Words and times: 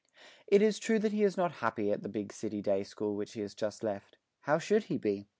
It 0.47 0.63
is 0.63 0.79
true 0.79 0.97
that 0.97 1.11
he 1.11 1.21
is 1.21 1.37
not 1.37 1.51
happy 1.61 1.91
at 1.91 2.01
the 2.01 2.09
big 2.09 2.33
City 2.33 2.59
day 2.59 2.81
school 2.83 3.15
which 3.15 3.33
he 3.33 3.41
has 3.41 3.53
just 3.53 3.83
left. 3.83 4.17
How 4.41 4.57
should 4.57 4.85
he 4.85 4.97
be? 4.97 5.27